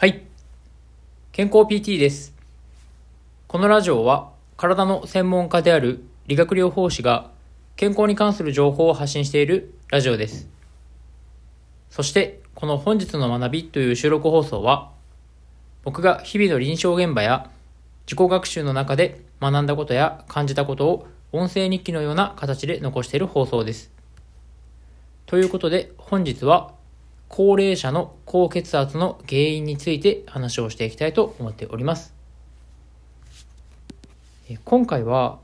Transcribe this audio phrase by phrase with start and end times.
[0.00, 0.22] はい。
[1.30, 2.32] 健康 PT です。
[3.46, 7.30] このラジオは体の専門家である理学療法士が
[7.76, 10.48] 健康に関する情報を発信しているラジオです。
[11.90, 14.90] そして、この本日の学びという収録放送は、
[15.84, 17.50] 僕が日々の臨床現場や
[18.06, 23.90] 自己学習の中で学んだことや感じたことを音声日記のような形で残している放送です。
[25.26, 26.79] ということで、本日は
[27.30, 32.12] 高齢者の高血圧の原因について話をしていきたいと思っております。
[34.64, 35.38] 今回は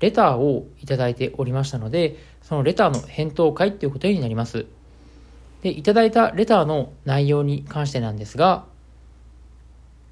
[0.00, 4.64] レターをいただいておりましたので、そのレターの返答会ということになります。
[5.62, 8.64] で、いただいたレターの内容に関してなんですが、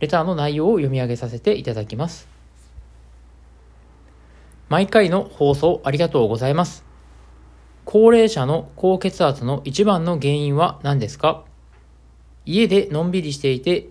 [0.00, 2.26] レターの内容を読み上げさせていただきます。
[4.68, 6.93] 毎回の放送ありがとうございます。
[7.84, 11.44] 高齢者の高血圧の一番の原因は何ですか？
[12.46, 13.88] 家でのんびりしていて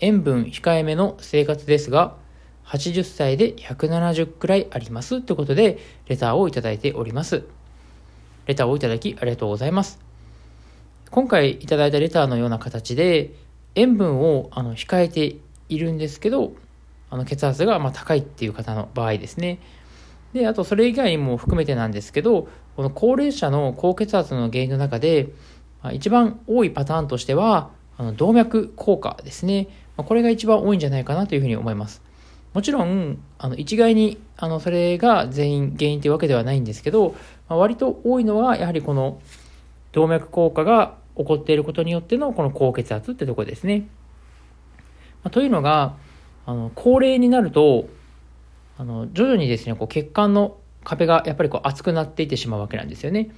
[0.00, 2.16] 塩分控えめの生活ですが
[2.64, 5.20] 80歳で170くらいあります。
[5.20, 7.44] ということでレターをいただいております。
[8.46, 9.98] レターをいただきありがとうございます。
[11.10, 13.34] 今回いただいたレターのような形で
[13.74, 15.36] 塩分をあの控えて
[15.68, 16.52] いるんですけど
[17.10, 19.58] あの血圧がま高いっていう方の場合ですね。
[20.32, 25.28] で、あとそれ以外にも含めてなんですけど、この高齢者の高血圧の原因の中で、
[25.92, 29.68] 一番多いパターンとしては、あの動脈硬化ですね。
[29.96, 32.02] これが一番多いんじゃないかなというふうに思います。
[32.52, 37.14] もちろん、あの一概にあのそれが全員原因というわけではないんですけど、
[37.48, 39.20] まあ、割と多いのはやはりこの
[39.92, 43.88] 動脈硬化が起こっていることによってのこの高血圧ってところですね。
[45.22, 45.96] まあ、というのが、
[46.46, 47.88] あの高齢になると、
[48.78, 53.30] あの徐々にですねこう血管の壁がやっぱりこう厚くなっていってしまうわけなんですよね。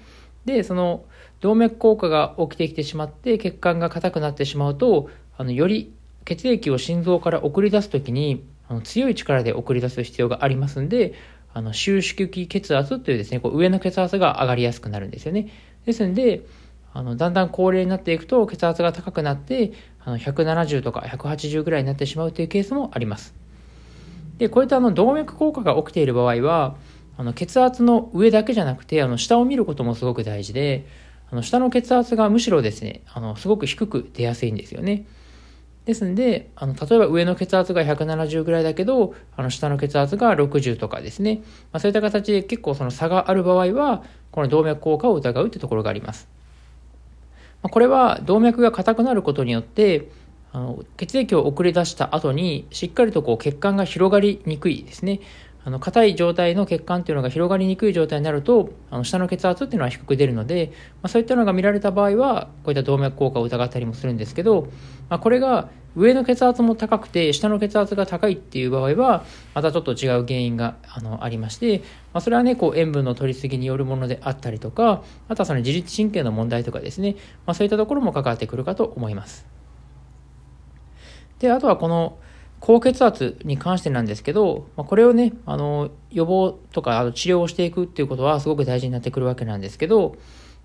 [0.45, 1.05] でその
[1.41, 5.93] 動脈硬化が起きてきてしまって血管が硬くなってしまうとあのより
[6.25, 11.15] 血液を心臓から送り出す時にあの強い力で送り出す必要がありますんで
[11.53, 15.49] あの収縮期血圧というですねこう上の血圧が上がりやすくなるんですよね。
[15.85, 16.43] ですんで
[16.93, 19.73] あのだんだん高齢になっていくと血圧が高くなって
[20.05, 23.35] あの170とか180ぐらいになってしまうというケースもあります。
[24.39, 26.77] で、こういったあの動脈硬化が起きている場合は、
[27.19, 30.87] あの血圧の上だけじゃなくて、あの下を見ることもすごく大事で、
[31.31, 35.07] あの下の血圧がむしろですね、あのすごく低く出やすいんですよね。
[35.87, 46.29] ですんで、あの例えば上の血圧が170ぐらいだけど、あの下の血圧が60とかですね、まあ、そういった形で結構その差がある場合は、この動脈硬化を疑うというところがあります。
[47.63, 50.11] まあ、これは動脈が硬くなることによって、
[50.53, 55.21] あの血液を送り出した後にしっかりとこう血管が広がりにくいですね
[55.67, 60.71] あの硬い状態の血管っていうのが広がりにくい状態になるとあの下の血圧っていうのは低く出るので、
[61.03, 64.69] まあ、そういったのが見られた場合はこういった動脈硬化を疑ったりもするんですけど、
[65.09, 69.25] まあ、これが上の血圧も高くて下の血圧が高いっていう場合は
[69.55, 71.79] またちょっと違う原因があのありまして、
[72.13, 79.57] まあ、それはねこう塩分の取りすぎによるものであったりとかあとはその自律神経の問題とかですね、ま、そういったところも関わってくるかと思います。
[81.39, 82.19] で、あとはこの
[82.61, 90.17] 高血圧に関してなんですけど、まあ、これをね、あの、予防とかあの治療をしていくっていうことはすごく大事になってくるわけなんですけど、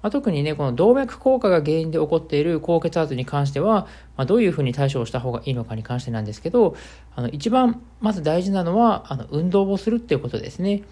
[0.01, 3.87] まあ、特にね、この動脈硬化が原因で起こっている高血圧に関しては、
[4.17, 6.75] まあ、どういうふうに対処をした方がいいのかに関してなんですけど、
[7.15, 10.83] あの、一番まず大事なのは、あの、運動をするっていうことですね。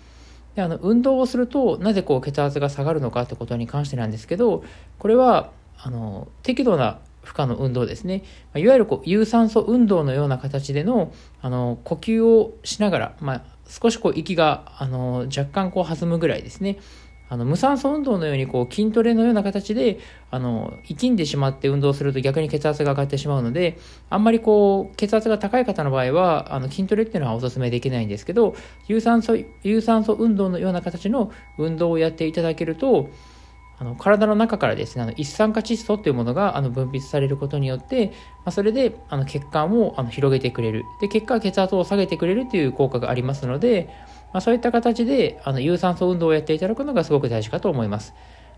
[0.56, 4.64] で、あの、運動をすると、なぜこう血圧が下がるのかってことに関してなんですけど、
[5.00, 8.24] これは、あの、適度な負荷の運動ですね。
[8.56, 16.78] いわゆるこう有酸素運動のような形でのあの呼吸をしながら、まあ、少しこう息があの若干こう弾むぐらいですね。
[17.32, 20.00] あの無酸素運動のようにこう筋トレのような形で
[20.32, 23.78] あの息んでしまって運動すると逆に血圧が上がってしまうので
[24.10, 28.56] あんまりこう血圧が高い方の場合はあの筋トレっていうのはお勧めできないんですけど
[28.88, 33.10] 有酸素有酸素運動のような形の運動をやっていただけると
[33.80, 38.14] あの体の中からですね、あの一酸化窒素というものがあの分泌されることによって、ま
[38.46, 40.84] あ、それであの血管をあの広げてくれる。
[41.00, 43.90] で、結果血圧を下げてくれるという効果がありますので、
[44.34, 48.14] まあ、そういった形であの有酸素運動をやっていただくのがすごく大事かと思います。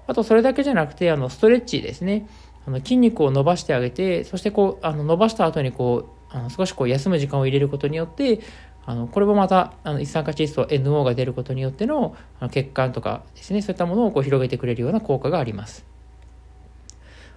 [0.07, 2.27] あと、それだけじゃなくて、あのストレッチですね。
[2.65, 8.39] あの筋肉を伸ばしてあげて、そしてこう、あの伸ばした後にこう、あの少しこう休む時間を入れることによって、
[8.85, 15.85] あのこれもまたあの一酸化窒素 NO が出ることによってのあの血管とかですねそういったものをこう広げてくれるような効果があります。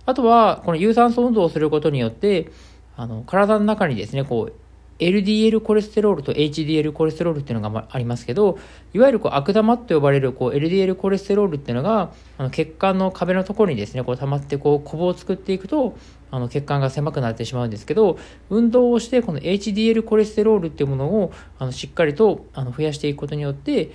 [0.07, 2.51] あとはこの有酸素運動をすることによって
[2.97, 4.53] あの体の中にですねこう
[4.99, 8.59] LDL コレステロールと HDL コレステロールっていうのがありますけど、
[8.93, 15.97] いわゆるこう悪玉と呼ばれるこう LDL コレステロールっていうのが、あの血管の壁のところにですね、こう溜まってこう、コブを作っていくと、
[16.31, 18.19] あの血管が狭くなってしまうんですけど、
[18.51, 23.93] 運動をしてこの HDL コレステロールっていうものをあのしっかりとあの増やしていくことによって、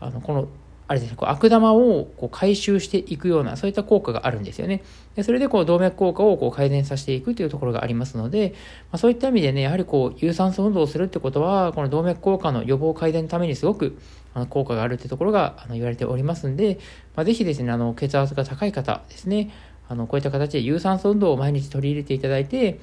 [0.00, 0.48] あのこの
[0.90, 4.82] あれですね、こう悪玉をこう回収していくような、そういった効果があるんですよね。
[5.14, 8.54] でそれでこう動脈硬化をこう改善させていくというところがありますので、
[8.90, 14.00] まあ、そういった意味でね、やはりこう有酸素運動をするってことは、この動脈硬化の予防改善のためにすごく
[14.34, 16.80] あの効果があるってところがあの言われておりますんで、
[17.14, 19.52] まあ、ぜひですね、あの血圧が高い方ですね、
[19.88, 22.80] あのこういった形で有酸素運動を毎日取り入れていただいて、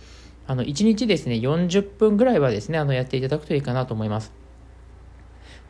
[0.47, 4.46] あの1日ですね、40分ぐらいはですね、あのやっていただくといいかなと思います。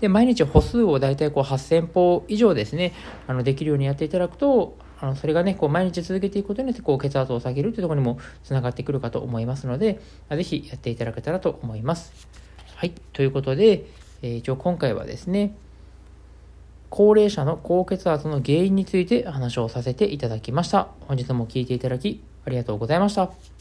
[0.01, 2.94] で、毎日歩数を大体こう8000歩以上ですね、
[3.27, 9.99] あのできるようにやっていただくと、あのそれがね、こう毎日続けていくことによってこう血圧を下げるというところにもつながってくるかと思いますので、
[10.29, 12.13] ぜひやっていただけたらと思います。
[12.75, 13.85] はい、ということで、
[14.21, 15.55] えー、一応今回はですね、
[16.89, 20.88] 高齢者の高血圧の原因について話をさせていただきました。
[21.01, 23.56] 本日も聴いていただきありがとうございました。